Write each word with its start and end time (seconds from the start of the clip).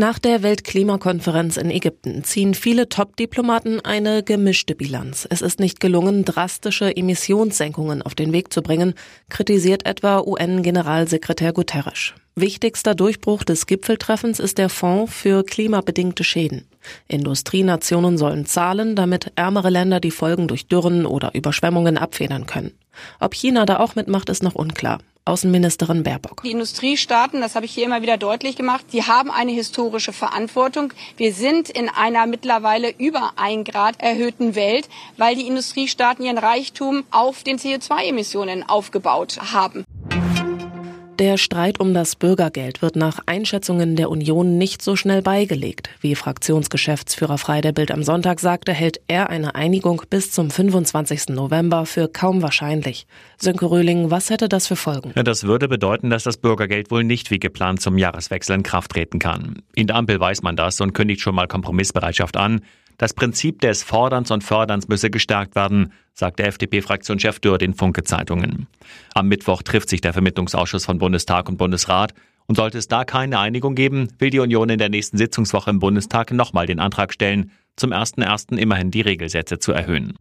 Nach 0.00 0.18
der 0.18 0.42
Weltklimakonferenz 0.42 1.58
in 1.58 1.70
Ägypten 1.70 2.24
ziehen 2.24 2.54
viele 2.54 2.88
Top-Diplomaten 2.88 3.80
eine 3.80 4.22
gemischte 4.22 4.74
Bilanz. 4.74 5.28
Es 5.28 5.42
ist 5.42 5.60
nicht 5.60 5.78
gelungen, 5.78 6.24
drastische 6.24 6.96
Emissionssenkungen 6.96 8.00
auf 8.00 8.14
den 8.14 8.32
Weg 8.32 8.50
zu 8.50 8.62
bringen, 8.62 8.94
kritisiert 9.28 9.84
etwa 9.84 10.20
UN-Generalsekretär 10.20 11.52
Guterres. 11.52 12.14
Wichtigster 12.34 12.94
Durchbruch 12.94 13.44
des 13.44 13.66
Gipfeltreffens 13.66 14.40
ist 14.40 14.56
der 14.56 14.70
Fonds 14.70 15.12
für 15.12 15.44
klimabedingte 15.44 16.24
Schäden. 16.24 16.66
Industrienationen 17.06 18.16
sollen 18.16 18.46
zahlen, 18.46 18.96
damit 18.96 19.32
ärmere 19.34 19.68
Länder 19.68 20.00
die 20.00 20.12
Folgen 20.12 20.48
durch 20.48 20.66
Dürren 20.66 21.04
oder 21.04 21.34
Überschwemmungen 21.34 21.98
abfedern 21.98 22.46
können. 22.46 22.72
Ob 23.18 23.34
China 23.34 23.66
da 23.66 23.78
auch 23.80 23.96
mitmacht, 23.96 24.30
ist 24.30 24.42
noch 24.42 24.54
unklar. 24.54 25.00
Außenministerin 25.30 26.02
Baerbock. 26.02 26.42
Die 26.42 26.50
Industriestaaten, 26.50 27.40
das 27.40 27.54
habe 27.54 27.64
ich 27.64 27.72
hier 27.72 27.84
immer 27.84 28.02
wieder 28.02 28.18
deutlich 28.18 28.56
gemacht, 28.56 28.84
die 28.92 29.04
haben 29.04 29.30
eine 29.30 29.52
historische 29.52 30.12
Verantwortung. 30.12 30.92
Wir 31.16 31.32
sind 31.32 31.70
in 31.70 31.88
einer 31.88 32.26
mittlerweile 32.26 32.92
über 32.98 33.32
ein 33.36 33.62
Grad 33.64 34.00
erhöhten 34.00 34.56
Welt, 34.56 34.88
weil 35.16 35.36
die 35.36 35.46
Industriestaaten 35.46 36.24
ihren 36.24 36.38
Reichtum 36.38 37.04
auf 37.12 37.44
den 37.44 37.58
CO2-Emissionen 37.58 38.68
aufgebaut 38.68 39.38
haben. 39.52 39.84
Der 41.20 41.36
Streit 41.36 41.80
um 41.80 41.92
das 41.92 42.16
Bürgergeld 42.16 42.80
wird 42.80 42.96
nach 42.96 43.18
Einschätzungen 43.26 43.94
der 43.94 44.08
Union 44.08 44.56
nicht 44.56 44.80
so 44.80 44.96
schnell 44.96 45.20
beigelegt. 45.20 45.90
Wie 46.00 46.14
Fraktionsgeschäftsführer 46.14 47.36
Frei 47.36 47.60
der 47.60 47.72
Bild 47.72 47.90
am 47.90 48.02
Sonntag 48.02 48.40
sagte, 48.40 48.72
hält 48.72 49.02
er 49.06 49.28
eine 49.28 49.54
Einigung 49.54 50.00
bis 50.08 50.32
zum 50.32 50.50
25. 50.50 51.28
November 51.28 51.84
für 51.84 52.08
kaum 52.08 52.40
wahrscheinlich. 52.40 53.06
Sönke 53.36 53.70
Röhling, 53.70 54.10
was 54.10 54.30
hätte 54.30 54.48
das 54.48 54.66
für 54.66 54.76
Folgen? 54.76 55.12
Das 55.14 55.44
würde 55.44 55.68
bedeuten, 55.68 56.08
dass 56.08 56.24
das 56.24 56.38
Bürgergeld 56.38 56.90
wohl 56.90 57.04
nicht 57.04 57.30
wie 57.30 57.38
geplant 57.38 57.82
zum 57.82 57.98
Jahreswechsel 57.98 58.56
in 58.56 58.62
Kraft 58.62 58.92
treten 58.92 59.18
kann. 59.18 59.60
In 59.74 59.88
der 59.88 59.96
Ampel 59.96 60.18
weiß 60.18 60.40
man 60.40 60.56
das 60.56 60.80
und 60.80 60.94
kündigt 60.94 61.20
schon 61.20 61.34
mal 61.34 61.46
Kompromissbereitschaft 61.46 62.38
an. 62.38 62.62
Das 63.00 63.14
Prinzip 63.14 63.62
des 63.62 63.82
Forderns 63.82 64.30
und 64.30 64.44
Förderns 64.44 64.86
müsse 64.86 65.08
gestärkt 65.08 65.54
werden, 65.54 65.94
sagt 66.12 66.38
der 66.38 66.48
FDP-Fraktionschef 66.48 67.40
Dürr 67.40 67.56
den 67.56 67.72
Funke-Zeitungen. 67.72 68.66
Am 69.14 69.26
Mittwoch 69.26 69.62
trifft 69.62 69.88
sich 69.88 70.02
der 70.02 70.12
Vermittlungsausschuss 70.12 70.84
von 70.84 70.98
Bundestag 70.98 71.48
und 71.48 71.56
Bundesrat. 71.56 72.12
Und 72.46 72.56
sollte 72.56 72.76
es 72.76 72.88
da 72.88 73.04
keine 73.04 73.38
Einigung 73.38 73.74
geben, 73.74 74.08
will 74.18 74.28
die 74.28 74.40
Union 74.40 74.68
in 74.68 74.78
der 74.78 74.90
nächsten 74.90 75.16
Sitzungswoche 75.16 75.70
im 75.70 75.78
Bundestag 75.78 76.30
nochmal 76.30 76.66
den 76.66 76.78
Antrag 76.78 77.14
stellen, 77.14 77.52
zum 77.74 77.90
1.1. 77.94 78.58
immerhin 78.58 78.90
die 78.90 79.00
Regelsätze 79.00 79.58
zu 79.58 79.72
erhöhen. 79.72 80.12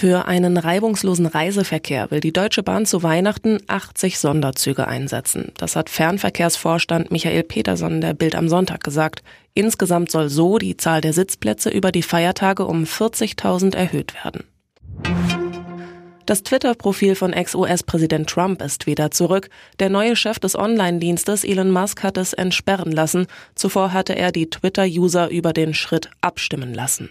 Für 0.00 0.26
einen 0.26 0.56
reibungslosen 0.56 1.26
Reiseverkehr 1.26 2.10
will 2.10 2.20
die 2.20 2.32
Deutsche 2.32 2.62
Bahn 2.62 2.86
zu 2.86 3.02
Weihnachten 3.02 3.58
80 3.66 4.18
Sonderzüge 4.18 4.88
einsetzen. 4.88 5.52
Das 5.58 5.76
hat 5.76 5.90
Fernverkehrsvorstand 5.90 7.10
Michael 7.10 7.42
Peterson 7.42 8.00
der 8.00 8.14
Bild 8.14 8.34
am 8.34 8.48
Sonntag 8.48 8.82
gesagt. 8.82 9.22
Insgesamt 9.52 10.10
soll 10.10 10.30
so 10.30 10.56
die 10.56 10.78
Zahl 10.78 11.02
der 11.02 11.12
Sitzplätze 11.12 11.68
über 11.68 11.92
die 11.92 12.00
Feiertage 12.00 12.64
um 12.64 12.84
40.000 12.84 13.76
erhöht 13.76 14.14
werden. 14.24 14.44
Das 16.24 16.44
Twitter-Profil 16.44 17.14
von 17.14 17.34
Ex-US-Präsident 17.34 18.30
Trump 18.30 18.62
ist 18.62 18.86
wieder 18.86 19.10
zurück. 19.10 19.50
Der 19.80 19.90
neue 19.90 20.16
Chef 20.16 20.38
des 20.38 20.56
Online-Dienstes 20.56 21.44
Elon 21.44 21.72
Musk 21.72 22.02
hat 22.02 22.16
es 22.16 22.32
entsperren 22.32 22.92
lassen. 22.92 23.26
Zuvor 23.54 23.92
hatte 23.92 24.16
er 24.16 24.32
die 24.32 24.48
Twitter-User 24.48 25.28
über 25.28 25.52
den 25.52 25.74
Schritt 25.74 26.08
abstimmen 26.22 26.72
lassen. 26.72 27.10